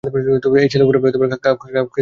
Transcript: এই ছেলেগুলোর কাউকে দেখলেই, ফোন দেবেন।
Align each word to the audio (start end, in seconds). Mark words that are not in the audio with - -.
এই 0.03 0.69
ছেলেগুলোর 0.71 1.01
কাউকে 1.01 1.11
দেখলেই, 1.13 1.59
ফোন 1.61 1.69
দেবেন। 1.69 1.87